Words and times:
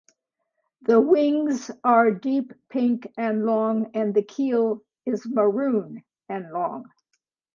The 0.81 0.99
wings 0.99 1.69
are 1.83 2.09
deep 2.09 2.53
pink 2.69 3.13
and 3.19 3.45
long 3.45 3.91
and 3.93 4.15
the 4.15 4.23
keel 4.23 4.81
is 5.05 5.27
maroon 5.27 6.03
and 6.27 6.49
long. 6.51 6.89